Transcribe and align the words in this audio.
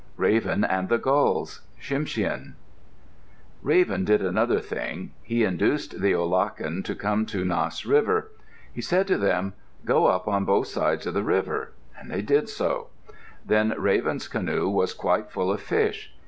RAVEN 0.17 0.63
AND 0.63 0.89
THE 0.89 0.97
GULLS 0.97 1.61
Tsimshian 1.79 2.53
Raven 3.61 4.03
did 4.03 4.19
another 4.23 4.59
thing. 4.59 5.11
He 5.21 5.43
induced 5.43 6.01
the 6.01 6.13
olachen 6.15 6.81
to 6.85 6.95
come 6.95 7.27
to 7.27 7.45
Nass 7.45 7.85
River. 7.85 8.31
He 8.73 8.81
said 8.81 9.05
to 9.09 9.19
them, 9.19 9.53
"Go 9.85 10.07
up 10.07 10.27
on 10.27 10.43
both 10.43 10.65
sides 10.69 11.05
of 11.05 11.13
the 11.13 11.21
river." 11.21 11.73
They 12.03 12.23
did 12.23 12.49
so. 12.49 12.87
Then 13.45 13.75
Raven's 13.77 14.27
canoe 14.27 14.67
was 14.67 14.95
quite 14.95 15.29
full 15.29 15.51
of 15.51 15.61
fish. 15.61 16.11